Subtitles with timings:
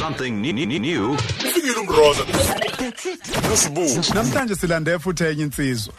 [0.00, 0.52] something new.
[0.52, 1.16] new.
[1.16, 2.24] Fikile umroza.
[3.48, 4.14] Nosibu.
[4.14, 5.94] namhlanje silande futhi enye insizwa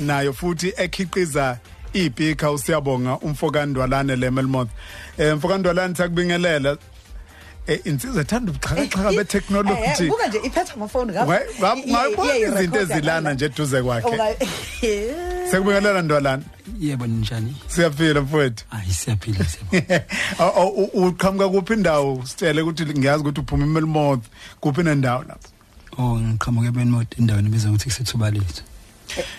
[0.00, 1.58] nayo futhi ekhiqiza
[1.92, 4.68] ibhika usiyabonga umfokandwalane lemelmoth
[5.18, 6.76] eh mfokandwalane sakubingelela
[7.66, 10.08] eh insizwa ethanda ubuxhakaxhaka betechnology.
[10.08, 10.38] buka nje?
[10.44, 11.40] Iphetha amafoni ngapha?
[11.88, 14.16] Ngayibona izinto ezilana nje eduze kwakhe?
[15.50, 16.42] Sekubingelela ndwalane
[16.80, 17.56] yebo ninjani?
[17.68, 18.64] Siyaphila mfowethu.
[18.68, 20.00] Hayi siyaphila siyaphila.
[20.38, 24.24] Aw- aw, u- uqhamuka kuphi indawo sitshele ukuthi ngiyazi ukuthi uphuma emelmoth.
[24.60, 25.48] Kuphi nendawo lapho?
[25.98, 28.62] Oh ngiqhamuke ebenimoto endaweni ebizwa ukuthi kusethuba lethu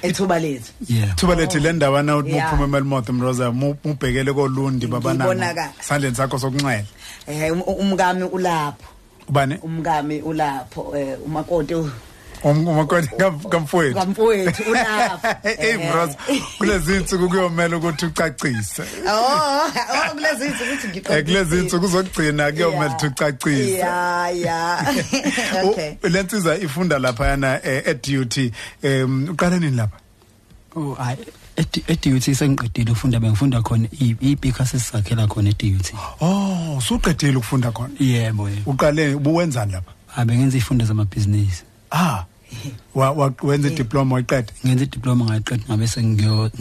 [0.01, 1.15] ethuba lethu yeah.
[1.15, 2.47] Thuba lethi le ndawana uthi Yeah.
[2.53, 5.73] uphuma emelmoth mroza mu- mubhekele kolundi babanana Ngibonakala.
[5.81, 6.85] sandleni sakho sokunxele.
[7.27, 8.85] Eh um- umkami ulapho.
[9.29, 9.55] Ubani?
[9.63, 11.91] Umkami ulapho eh umakoti u-
[12.43, 13.99] Um- umakoti kam- kamfowethu.
[13.99, 15.27] Kamfowethu ulapho.
[15.43, 16.15] Hey mroza
[16.57, 18.83] kulezi insuku kuyomela ukuthi ucacise.
[19.07, 19.71] Oh oh,
[20.35, 22.95] kulezi insuku ukuthi ngiqoqile Eh, kulezi insuku uzokugcina kuyomela Yeah.
[22.95, 24.85] ukuthi ucacise ya ya
[25.63, 25.91] okay.
[26.03, 28.51] U- le nsizwa ifunda laphayana eh, e-dut
[28.83, 29.97] um uqale nini lapha?
[30.75, 31.17] Oh hayi
[31.87, 37.93] e-DUT sengiqedile ukufunda bengifunda khona ibhika sesisakhela khona e-DUT oh usuqedile ukufunda khona?
[37.99, 38.71] Yebo yebo.
[38.71, 39.91] Uqale ubuwenzani lapha?
[40.15, 41.63] Abengenza ifundo zamabhizinisi.
[41.91, 42.25] Ah
[42.95, 46.51] wa- wa- wenza idiploma wayiqeda ngenza idiploma ngayiqeda ngabe sengiyo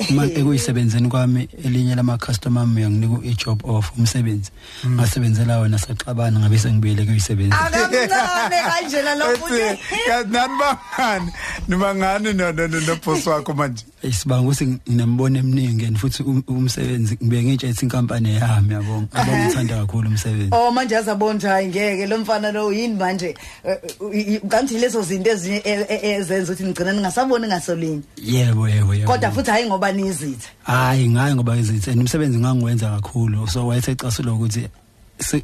[0.00, 4.50] ngiyayisebenza uma ekuyisebenzeni kwami elinye lama-customer ami uyanginika i-job off umsebenzi.
[4.86, 11.32] Ngasebenzela wona saxabana ngabe sengibuyele kuyisebenza akamncane kanjena lo muntu Ethi, kazi nani bangani?
[11.68, 13.84] Nibangani no- no- no- nobhosi wakho manje?
[14.02, 19.08] Isibanga ukuthi nginembono eminingi and futhi um- umsebenzi ngibe ngitshethe inkampani yami yabonga.
[19.14, 20.48] Abangithanda kakhulu umsebenzi.
[20.52, 22.06] Oh manje azabonja hayi ngeke.
[22.06, 23.34] Lo mfana lo yini manje?
[23.64, 23.76] Eh,
[24.12, 29.12] eh, kanti lezo zinto ezinye e- e- ezenza ukuthi nigcina ningasaboni ngasolinye yebo yebo yebo.
[29.12, 33.48] Kodwa futhi hayi ngoba niyizitha hayi ngaye ngoba izithi and umsebenzi ngangiwenza kakhulu.
[33.48, 34.68] So wayethecasula ukuthi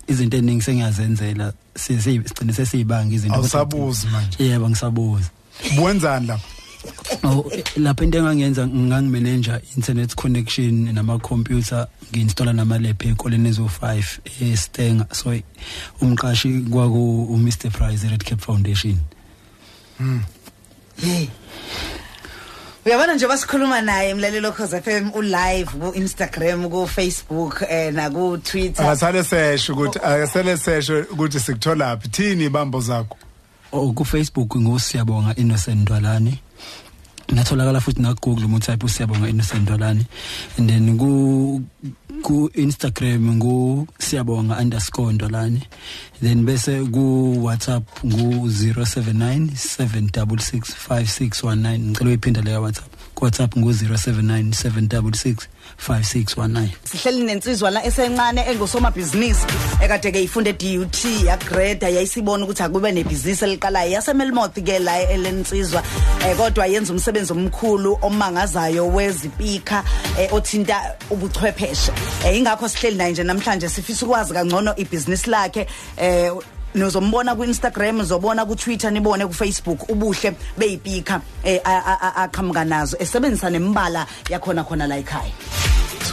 [0.08, 4.44] izinto eziningi sengiyazenzela si- si- sigcine sesiyibanga izinto Awusabuzi manje.
[4.44, 5.30] yebo ngisabuza
[5.76, 6.44] buwenzani lapha
[7.24, 7.44] Oh,
[7.76, 14.02] lapho into engangenza ngangimaneja internet connection nama-computer ngi-installa nama-lap ey'koleni ezo-5
[14.40, 15.06] estenga.
[15.12, 15.36] So
[16.00, 18.96] umqashi kwaku umr price red cap foundation.
[19.98, 20.20] Hey
[22.90, 28.38] uyabona nje basikhuluma naye mlalelo cause FM ulive ku Instagram ku Facebook eh na ku
[28.38, 32.08] Twitter akasale sesho ukuthi akasale sesho ukuthi sikutholaphi.
[32.08, 33.16] Thini ibambo zakho?
[33.72, 36.38] Oh ku-facebook ngusiyabonga innocent ntwalane
[37.32, 40.04] natholakala futhi nakugoogle uma utype usiyabonga innocent ntwalane
[40.58, 41.62] and then ku
[42.22, 45.62] ku-instagram ngusiyabonga underscore ntwalane
[46.22, 52.99] then bese ku-whatsapp ngu-079 766 5619 ngicela uyiphinda leyo whatsapp.
[53.20, 59.46] Ku-whatsapp ngu-079 766 5619 sihleli nensizwa la esencane engusomabhizinisi
[59.84, 63.92] ekade ke ifunda e-DUT yagreda yayisibona ukuthi akube nebhizinisi eliqalayo.
[63.92, 65.82] Yasemelmoth ke la elensizwa
[66.24, 69.84] eh kodwa yenza umsebenzi omkhulu omangazayo wezipika
[70.18, 71.92] eh, othinta ubuchwepheshe.
[72.24, 75.66] Eh, ingakho sihleli naye nje namhlanje sifisa ukwazi kangcono ibhizinisi lakhe
[75.96, 76.32] eh
[76.74, 82.24] nizombona ku Instagram uzobona ku Twitter nibone ku Facebook ubuhle beyipika eh a- a- a-
[82.28, 82.96] aqhamuka nazo.
[82.98, 85.32] Esebenzisa nembala yakhona khona la ekhaya.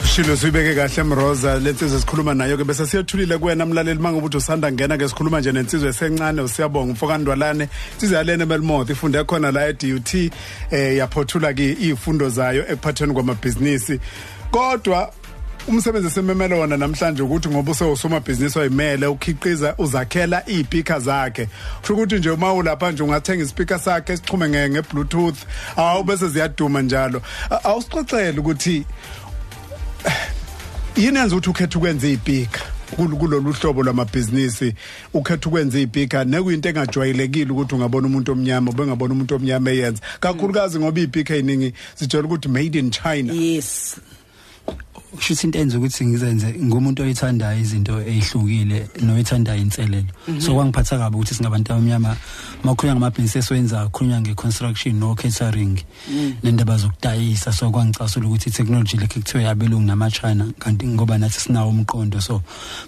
[0.05, 1.59] Shilo sibeke kahle mroza.
[1.59, 3.99] Lensizwe sikhuluma nayo ke bese siyothulile kuwena mlaleli.
[3.99, 9.23] Mangabe uthi usanda ngena ke sikhuluma nje nensizwe esencane usiyabonga umfokandwalane insizwe yalene belmoth ifunde
[9.23, 10.31] khona la e-DUT
[10.71, 13.99] eh yaphothula ke izifundo zayo ekuphathweni kwamabhizinisi.
[14.51, 15.11] Kodwa
[15.67, 21.47] umsebenzi esememele wona namhlanje ukuthi ngoba usewusomabhizinisi oyimele ukhiqiza uzakhela izipika zakhe.
[21.81, 25.37] Kusho ukuthi nje uma ulapha nje ungathenga ispeaker sakhe sixhume nge nge bluetooth
[25.75, 27.21] awu bese ziyaduma njalo.
[27.63, 28.85] Awusixoxele ukuthi
[30.95, 32.61] yini yenza ukuthi ukhethe ukwenza izipika
[32.95, 34.73] kulolu hlobo lwamabhizinisi
[35.13, 40.01] ukhetha ukwenza izipika nekuyinto engajwayelekile ukuthi ungabona umuntu omnyama ubengabona umuntu omnyama eyenza.
[40.19, 43.33] Kakhulukazi ngoba izipika eziningi sitshela ukuthi made in China.
[43.33, 43.99] Yes.
[45.17, 50.07] Kusho ukuthi into enza ukuthi ngizenze ngumuntu oyithandayo izinto ezihlukile noyithandayo inselelo.
[50.39, 52.15] So kwangiphatha kabi ukuthi singabantu abamnyama
[52.63, 55.79] makhulunywa ngamabhizinisi esiwenza khulunywa nge-construction no-catering
[56.43, 62.21] nendaba zokudayisa so kwangicasula ukuthi i-technology lekhe kuthiwa yabelungu nama-china kanti ngoba nathi sinawo umqondo
[62.21, 62.41] so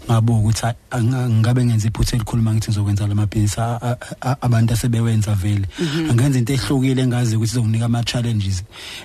[0.06, 4.38] ngabuka ukuthi hayi, anga- ngabe ngenza iphutha elikhuluma ngithi ngizokwenza la mabhizinisi a- a- a-
[4.42, 5.68] abantu asebewenza vele.
[6.10, 8.64] Angenza into ehlukile engazi ukuthi izonginika ama-challenges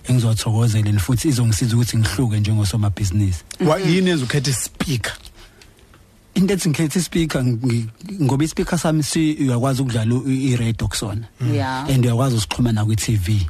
[0.09, 3.14] engizowathokozela and futhi izongisiza ukuthi ngihluke njengosomabhizinisi.
[3.61, 5.13] Wa- yini yenza ukhethe ispeaker?
[6.35, 7.87] Into ethi ngikhethe ispeaker ngi-
[8.23, 11.29] ngoba ispeaker sami si uyakwazi ukudlala i- i-radio kusona.
[11.53, 11.89] Yeah.
[11.89, 13.47] and uyakwazi usixhuma na kwi-TV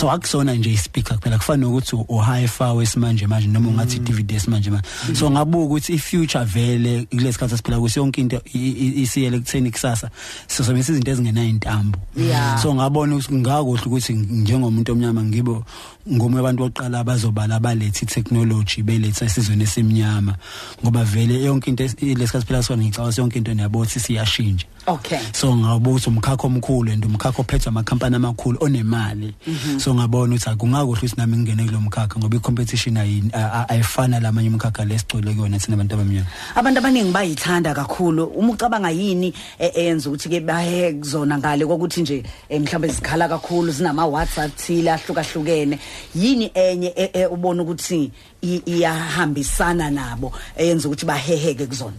[0.00, 4.70] so akusona nje ispeaker kuphela kufana nokuthi u hi-fi wesimanje manje noma ungathi i-DVD yesimanje
[4.70, 4.88] manje.
[5.14, 10.10] So ngabuka ukuthi i-future vele kulesikhathi asiphila kuso yonke into isiyele ekutheni kusasa.
[10.46, 11.98] Sizosebenzisa izinto ezingenayintambo.
[12.16, 12.58] Yeah.
[12.62, 15.64] so ngabona ukuthi ngakuhle ukuthi njengomuntu omnyama ngibo
[16.12, 20.34] ngomunye abantu bokuqala abazobala abalethe i-technology belethe esizweni esimnyama.
[20.82, 24.66] Ngoba vele yonke into es- lesikhathi phela sona ngicabanga yonke into niyabo ukuthi siyashintsha.
[24.86, 25.18] Okay.
[25.32, 29.34] So ngabuza umkhakha omkhulu and umkhakha ophethwe amakhampani amakhulu onemali.
[29.76, 34.20] So ngabona ukuthi akungakuhle ukuthi nami ngingene kulo mkhakha ngoba i-competition ayi- a- a- ayifana
[34.20, 36.26] lamanye umkhakha lesigcwele kuyona thina abantu abamnyama.
[36.54, 38.24] Abantu abaningi bayithanda kakhulu.
[38.38, 43.28] Uma ucabanga yini e- eyenza ukuthi ke baye kuzona ngale kokuthi nje eh, mhlawumbe zikhala
[43.28, 45.78] kakhulu zinama WhatsApp thile ahlukahlukene.
[46.14, 48.10] Yini enye e- e- ubona ukuthi
[48.42, 51.96] i- iyahambisana nabo eyenza ukuthi baheheke kuzona?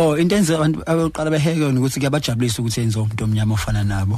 [0.00, 4.14] Oh into enze abantu abaqala beheke yona ukuthi kuyabajabulisa ukuthi yenze umuntu omnyama ofana nabo.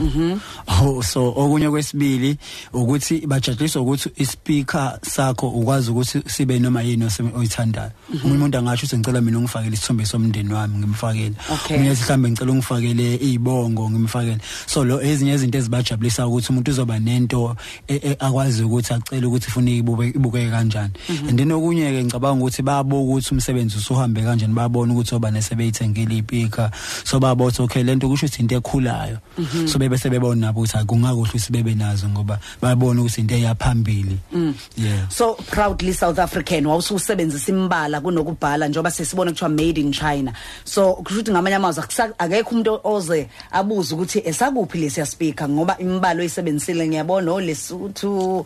[0.69, 2.37] Oh so okunye kwesibili
[2.73, 7.93] ukuthi bajabuliswa ukuthi ispeaker sakho ukwazi ukuthi sibe noma yini oyithandayo.
[8.25, 11.35] Umuntu angasho ukuthi ngicela mina ungifakele isithombe somndeni wami ngimfakele.
[11.71, 14.39] Umunye mhlambe ngicela ungifakele izibongo ngimfakele.
[14.67, 17.57] So lo ezinye izinto ezibajabulisa ukuthi umuntu uzoba nento
[17.89, 20.93] e- e- akwazi ukuthi acele ukuthi ufuna ibuke ibukeke kanjani.
[21.27, 25.31] And then okunye ke ngicabanga ukuthi bayabuka ukuthi umsebenzi usuhambe kanjani bayabona ukuthi oba
[25.71, 26.71] nesebeyithengile ipika
[27.05, 29.19] so babotha okay lento kusho ukuthi into ekhulayo.
[29.67, 34.19] So bebe sebebona nabo ukuthi akungakuhle ukuthi bebe nazo ngoba bayabona ukuthi into eyaphambili.
[34.77, 35.09] Yeah.
[35.09, 40.33] So proudly south african wawususebenzisa imbala kunokubhala njengoba sesibona kuthiwa made in china.
[40.65, 45.79] So kusho ukuthi ngamanye amazwi akusa- akekho umuntu oze abuze ukuthi esakuphi lesiya speaker ngoba
[45.79, 48.45] imbala oyisebenzisile ngiyabona olesuthu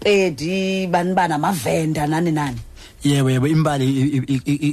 [0.00, 2.58] pedi bani bani amavenda nani nani?
[3.10, 3.86] Yebo yebo imbali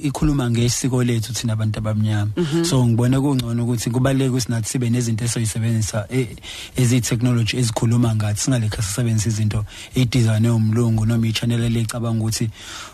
[0.03, 2.31] ikhuluma ngesiko lethu thina abantu abamnyama.
[2.65, 6.35] So ngibone kungcono ukuthi kubaleke ukuthi nathi sibe nezinto esoyisebenzisa e-
[6.75, 9.65] ezi-technology ezikhuluma ngathi singalekha sisebenzisa izinto
[9.95, 12.50] eyidizayne umlungu noma i-channel lecabanga ukuthi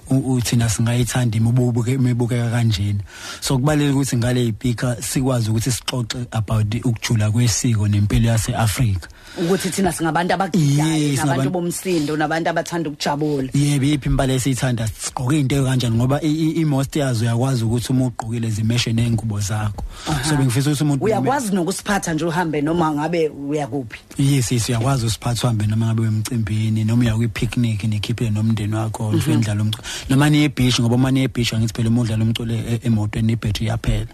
[0.09, 2.99] u- u- thina singayithanda imibuke imibukeka kanjena.
[3.41, 9.07] So kubaleke ukuthi ngale yipika sikwazi ukuthi sixoxe about ukujula kwesiko nempilo yase-afrika.
[9.37, 13.49] Ukuthi thina singabantu abagidayo nabantu bomsindo nabantu abathanda ukujabula.
[13.53, 14.89] Yebo iphi imbala esiyithanda?
[15.29, 19.83] Sigqoke into kanjani ngoba i- i- i-most yazo uyakwazi ukuthi uma ugqokile zimeshe ney'ngubo zakho.
[20.29, 23.99] So bengifisa ukuthi umuntu uyakwazi nokusiphatha nje uhambe noma ngabe uyakuphi?
[24.17, 29.35] Yes yes uyakwazi usiphatha uhambe noma ngabe emcimbini noma uya kwi-picnic nikhiphile nomndeni wakho nifike
[29.35, 32.79] nidlala umculo noma niye ebhishi ngoba uma niye ebhishi angithi phela uma udlala umculo e-
[32.83, 34.07] emotweni ibhetri iyaphela.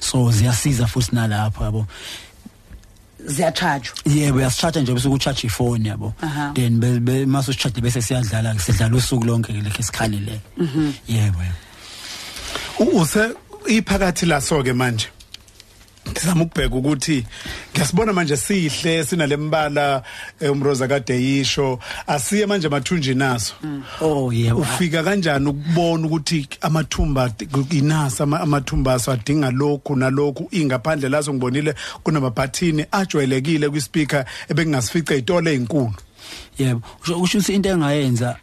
[0.00, 1.86] So ziyasiza futhi nalapho yabo.
[3.28, 6.14] Ziyachajwa yebo uyasicharge nje bese ukucharge ifoni yabo.
[6.22, 6.52] Aha.
[6.54, 10.40] then be- be- mase usicharge bese siyadlala ke sidlala usuku lonke ke lekhe sikhalile
[11.08, 11.58] yebo yebo.
[12.80, 13.34] U- use
[13.66, 15.06] iphakathi laso ke manje?
[16.10, 17.24] Ngizama ukubheka ukuthi
[17.72, 20.02] ngiyasibona manje sihle sinalembala
[20.40, 23.54] eh, umroza kade yisho asiye manje mathunji naso.
[24.00, 27.32] Oh yebo ufika kanjani ukubona ukuthi amathumba
[27.70, 30.48] inasa ama- amathumba aso adinga lokhu nalokhu?
[30.50, 35.94] Ingaphandle laso ngibonile kunamaphathini ajwayelekile kwispeaker ebengingasifica izitolo ezinkulu
[36.58, 36.82] yebo.
[37.02, 38.36] Usho ukuthi into engayenza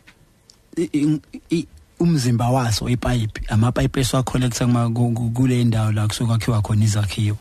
[1.99, 7.37] umzimba waso ipipe amapipe esiwacollecta kuma ku- ku- kule ndawo la kusuka kwakhiwa khona izakhiwo.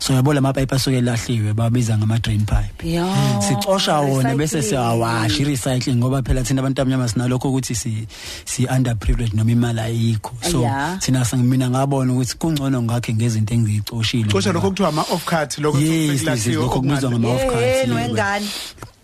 [0.00, 3.06] So yabo lamapipe asuke lahliwe babiza ngama drain pipe Yo,
[3.48, 4.62] sicosha wona bese recycling.
[4.68, 8.06] siyawasha i-recycling ngoba phela thina abantu abanyama sinalokho ukuthi si
[8.44, 10.98] si underprivileged noma imali ayikho so Yeah.
[10.98, 16.22] thina sangimina ngabona ukuthi kungcono ngakhe ngezinto engizicoshile cosha lokho kuthiwa ama-off cut lokho yes,
[16.46, 17.94] lokho kubizwa ngama- off yeyeni yebo.
[17.94, 18.46] wengane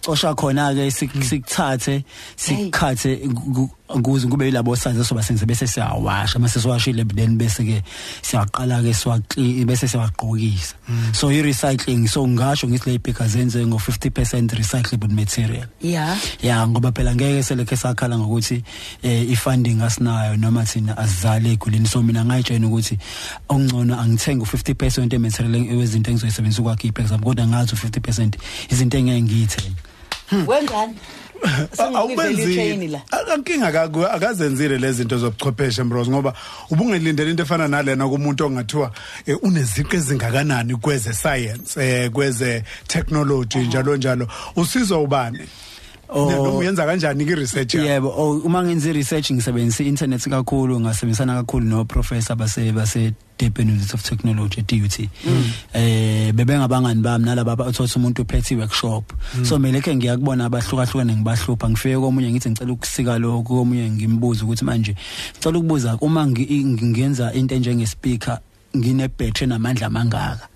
[0.05, 2.05] cosha khona ke sikuthathe
[2.37, 3.19] sikhathe
[3.95, 7.83] ukuze kube yilabo size soba senze bese siyawasha mase siwashile then bese ke
[8.23, 10.75] siyaqala ke siwaqi bese siyawagqokisa.
[11.13, 15.67] So i recycling so ngasho ngithi le picker zenze ngo 50% recyclable material.
[15.81, 16.17] Ya.
[16.43, 18.63] Ya ngoba phela ngeke selekhe sakhala ngokuthi
[19.03, 22.99] eh ifunding asinayo noma thina asizale egulini so mina ngayitshena ukuthi
[23.49, 28.39] okungcono angithenga u50% ematerial ewezinto engizoyisebenzisa ukwakhe ipack kodwa ngathi u50%
[28.71, 29.94] izinto engeke ngiyithenge
[30.47, 30.95] wengane
[31.95, 33.01] awubenzile chain la?
[33.35, 36.35] Ankinga akaku- akazenzile lezi zinto zobuchwepheshe mbros ngoba
[36.71, 38.93] ubungelindele into efana nalena kumuntu ongathiwa
[39.27, 44.29] eh, uneziqu ezingakanani kweze science eh kweze technology njalo njalo.
[44.57, 45.39] Usizwa ubani?
[46.15, 51.67] Noma uyenza kanjani ki research yebo oh, uma ngenza i-research ngisebenzisa i-internet kakhulu ngasebenzisana kakhulu
[51.67, 55.09] no-professor base base Durban University of Technology DUT
[55.75, 59.13] eh bebengabangani bami nalabo abathothi umuntu uphethe workshop.
[59.43, 61.69] So mele ke ngiyakubona abahlukahlukene ngibahlupha.
[61.69, 64.95] Ngifike komunye ngithi ngicela ukusika lokho komunye ngimbuza ukuthi manje
[65.35, 68.39] ngicela ukubuza uma ngingenza into enjenge speaker
[68.77, 70.49] ngine battery namandla mangaka.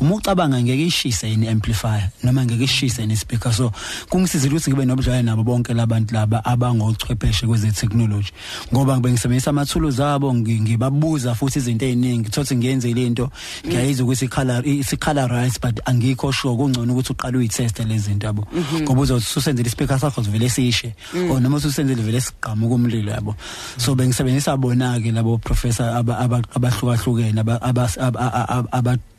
[0.00, 3.72] Uma ucabanga ngeke ishise ini amplifier noma ngeke ishise ni speaker so
[4.10, 8.32] kungisizile ukuthi ngibe nobudlelwane nabo bonke labantu laba abangochwepheshe kweze technology
[8.72, 13.30] ngoba ngibe ngisebenzisa amathuluzi abo ngi- ngibabuza futhi izinto eziningi thothi ngiyenze lento
[13.66, 18.46] ngiyayizwa ukuthi icolor isicolor right but angikho sure kungcono ukuthi uqale uyiteste lezi zinto yabo.
[18.82, 20.94] Ngoba uzothi usenzele ispeaker sakho sivele sishe
[21.30, 23.34] or noma usenzele vele siqhamu kumlilo yabo.
[23.76, 26.42] So bengisebenzisa bona ke labo professor aba- aba-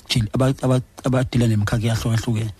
[0.09, 2.51] abahlukahlukene aba- aba- aba- aba- aba- aba- aba- abadila nemikhakha yahlukahlukene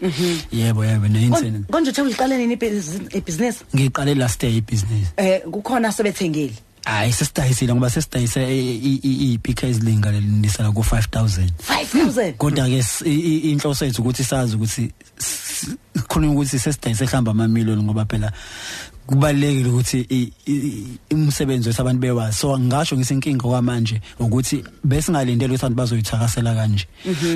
[0.52, 3.60] yebo yebo neinsene konje uthe uliqale nini ibhizi- ibhizinisi?
[3.76, 5.12] Ngiqale last day ibhizinisi.
[5.18, 6.54] Eh kukhona sebethengile
[6.86, 8.40] hayi sesidayisile ngoba sesidayise
[9.36, 14.56] i-PK ezilinga lelisela ku 5000 5000 kodwa ke s- i- i- inhloso yethu ukuthi sazi
[14.56, 14.92] ukuthi
[16.08, 18.32] khona ukuthi sesidayise hlamba ama million ngoba phela
[19.08, 20.32] kubalekile ukuthi
[21.12, 22.38] umsebenzi wethu abantu bewazi.
[22.38, 26.86] So ngisho ngisenkinga kwamanje ukuthi besingalindele ukuthi abantu bazoyithakasela kanje.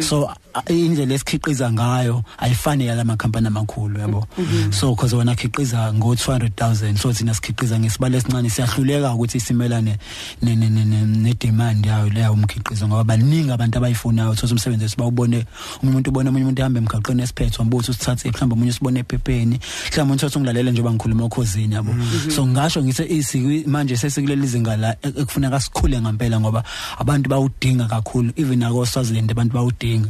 [0.01, 4.27] So a- indlela esikhiqiza ngayo ayifani yala makhampani amakhulu yabo?
[4.71, 8.49] So cause wona khiqiza ngo 200000 so thina sikhiqiza ngesibalo esincane.
[8.49, 9.97] Siyahluleka ukuthi simelane
[10.43, 14.31] ne ne ne demand yayo leyo umkhiqizo ngoba baningi abantu abayifunayo.
[14.31, 15.45] Uthola umsebenzi sibawubone
[15.81, 19.59] umuntu ubone omunye umuntu ehamba emgaqweni esiphethe wambuza usithathe mhlawumbe umunye usibone ephepheni.
[19.91, 21.91] Mhlawumbe umuntu ungilalele njengoba ngikhuluma okhosini yabo.
[22.35, 26.63] So ngasho ngithi isiki manje sesikuleli izinga la e- ekufuneka sikhule ngempela ngoba
[26.99, 28.31] abantu bawudinga kakhulu.
[28.35, 30.09] Even ako Swaziland abantu bawudinga.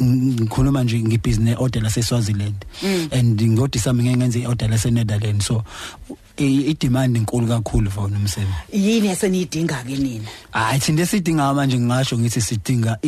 [0.00, 2.64] Ng- ngikhuluma nje ngibhiziness order lase Swaziland
[3.12, 5.64] and ngodisami ngeke ngenze i-order lase Netherlands so
[6.10, 8.54] i- i-demand inkulu kakhulu for umsebenzi.
[8.72, 10.28] Yini esenidinga ke nina?
[10.50, 12.98] Hayi thina esidinga manje ngingasho ngithi sidinga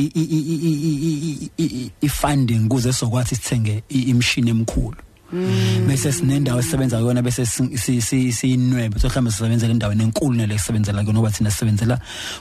[2.02, 4.96] i-funding kuze sokwathi sithenge imshini emkhulu
[5.86, 10.58] bese sinendawo esisebenza kuyona bese si- si- si- siyinwebe so mhlawumbe sisebenzela endaweni enkulu nale
[10.58, 11.98] sisebenzela kuyona ngoba thina sisebenzela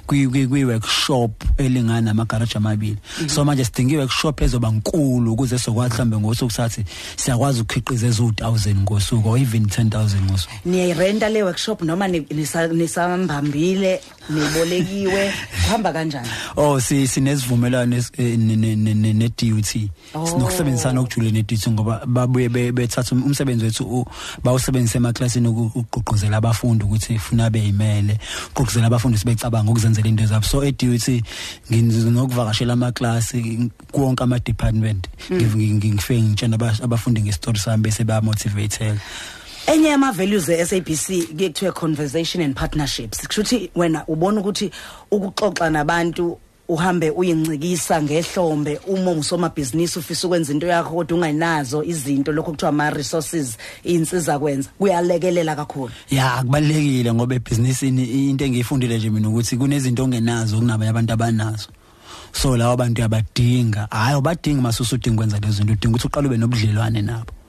[0.08, 2.98] kwi- kwi- kwi-workshop elingana namagaraji amabili.
[3.28, 6.84] So manje sidinga i-workshop ezoba nkulu ukuze sokwathi mhlawumbe ngosuku sathi
[7.16, 10.54] siyakwazi ukukhiqiza eziwu-thousand ngosuku or even ten thousand ngosuku.
[10.66, 15.34] Niyayirenta le workshop noma ni- nisa- nisambambile nibolekiwe?
[15.66, 16.28] Kuhamba kanjani?
[16.58, 19.90] Oh si sinesivumelano es- eh, ne ne- ne- ne- ne DUT.
[20.14, 20.26] Oh.
[20.28, 24.06] Sinokusebenzisana okujule ne DUT ngoba babuye be- bethatha um- umsebenzi wethu
[24.44, 28.18] bawusebenzisa emaklasini uku- ukugqugquzela abafundi ukuthi funa beyimele,
[28.50, 30.46] ukugqugquzela abafundi ukuthi becabanga ukuzenzela into zabo.
[30.46, 31.22] So e DUT
[31.72, 35.08] nginokuvakashela amaklasi konke ama department.
[35.32, 38.98] Ngifike ngitshena aba- abafundi ngestory sami bese ba motivate.
[39.68, 44.72] enye yama values e-SABC kuye kuthiwe conversation and partnerships kusho ukuthi wena ubona ukuthi
[45.12, 46.38] ukuxoxa nabantu
[46.72, 52.90] uhambe uyincikisa ngehlombe uma usomabhizinisi ufisa ukwenza into yakho kodwa ungenazo izinto lokho kuthiwa ama
[52.90, 60.04] resources insiza kwenza kuyalekelela kakhulu Ya kubalekile ngoba ebhizinisini into engiyifundile nje mina ukuthi kunezinto
[60.04, 61.70] ongenazo kunabanye abantu abanazo.
[62.32, 63.88] So lawo abantu yabadinga.
[63.92, 67.41] Hayi ubadinga masusu udinga ukwenza lezo zinto udinga ukuthi uqale ube nobudlelwane nabo.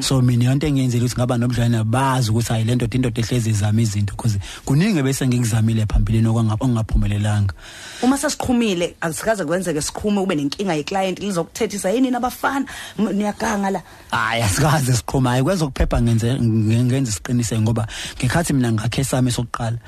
[0.00, 3.80] So mina yonke engiyenzile ukuthi ngaba nobudlelwane nabo bazi ukuthi hayi lento into ehlezi izama
[3.80, 7.54] izinto because kuningi bese ngikuzamile phambilini okungaphumelelanga.
[8.02, 12.66] uma sesiqhumile akusikaze kwenzeke siqhume ube nenkinga yeclient lizokuthethisa yini nabafana
[12.98, 13.82] M- niyaganga la.
[14.10, 17.86] Hayi asikaze siqhuma hayi kwenza ukuphepha ngenze nge- ngenze isiqiniseko ngoba
[18.18, 19.78] ngekhathi mina ngakhe sami sokuqala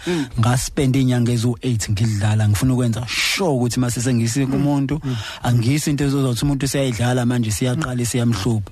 [0.40, 5.00] ngaspend inyanga ezu8 ngidlala ngifuna ukwenza sure ukuthi mase sengisi kumuntu
[5.42, 8.70] angisi into ezozothi umuntu siyayidlala manje siyaqala siyamhlupha.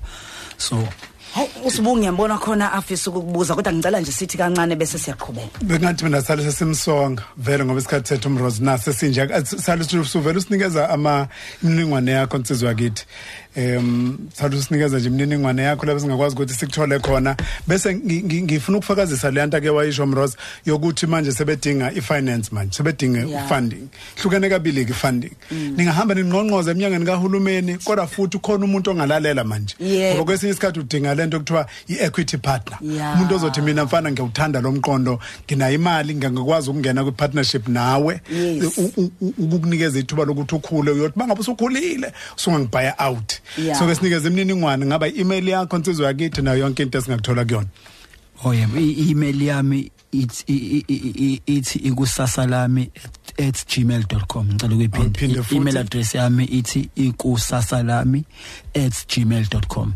[0.57, 0.87] So
[1.35, 5.59] hayi usibungu ngiyambona khona afisa ukukubuza kodwa ngicela nje sithi kancane bese siyaqhubeka.
[5.61, 11.27] Bengathi mina sale sesimsonga vele ngoba isikhathi sethu umrose nase sinje sale suvele usinikeza ama
[11.63, 13.05] imininingwane yakho nsizwa kithi.
[13.55, 17.35] Em sale usinikeza nje imininingwane yakho lapho singakwazi ukuthi sikuthole khona
[17.67, 22.73] bese ngi- ngi- ngifuna ukufakazisa le nto ke wayisho umrose yokuthi manje sebedinga ifinance manje
[22.77, 23.47] sebedinga Yeah.
[23.47, 23.87] funding
[24.21, 30.15] hlukene kabili ke funding ningahamba ninqonqoze eminyangweni kahulumeni kodwa futhi khona umuntu ongalalela manje Yeah.
[30.15, 33.15] ngoba kwesinye isikhathi udinga lento okuthiwa i-equity partner Yeah.
[33.15, 38.77] umuntu ozothi mina mfana ngiyawuthanda lo mqondo nginayo imali ngingakwazi ukungena kwi-partnership nawe Yes.
[38.77, 43.79] u- u- u- ukukunikeza ithuba lokuthi ukhule uyothi bangabe usukhulile usungangibhaya out Yeah.
[43.79, 47.67] so ke sinikeze imininingwane ngaba i-email yakho nsizwa yakithi nayo yonke into esingakuthola kuyona
[48.43, 52.89] oh yebo i-email yami ithi i- i- i- ithi ikusasa lami
[53.47, 55.55] at gmail.com ngicela Awuphinde ukuyiphinda futhi.
[55.55, 58.23] email address yami ithi ikusasa lami
[58.75, 59.93] at gmail.com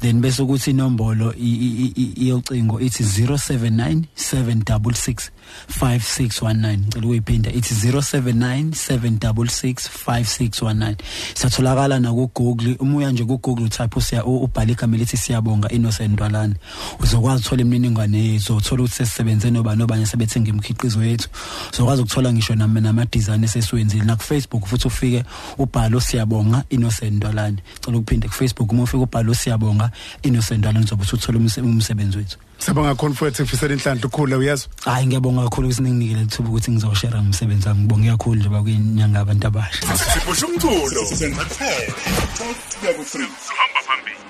[0.00, 5.30] then bese ukuthi inombolo i- i- i- i- yocingo ithi 079 766
[5.68, 10.96] 5619 ngicela ukuyiphinda ithi 079 766 5619
[11.34, 15.68] siyatholakala na ku Google uma uya nje ku Google type usiya ubhala igama lithi siyabonga
[15.72, 16.54] Innocent Ntwalane.
[17.00, 19.06] Uzokwazi uthola imininingwane yethu uthola ukuthi
[19.48, 21.28] sesisebenze noba nobanye sebethenga imikhiqizo yethu
[21.72, 25.24] sokwazi ukuthola ngisho nama nama-design esesiwenzile nakufacebook futhi ufike
[25.58, 29.90] ubhale usiyabonga innocent ntwalane cela ukuphinde kufacebook uma ufike ubhale usiyabonga
[30.22, 35.42] innocent ntwalane uzobe uthole umsebenzi wethu Siyabonga kakhulu mfowethu ngifisela inhlanhla ukhule uyazi hayi ngiyabonga
[35.42, 40.34] kakhulu ukuthi ninginikele ithuba ukuthi ngizoshare ngomsebenzi wami ngibonge kakhulu njengoba kuyinyanga abantu abasha Sipho
[40.34, 41.04] somculo.
[41.18, 41.94] Sengathela.
[42.38, 43.26] 12 kuya ku 3.
[43.58, 44.27] Hamba phambili.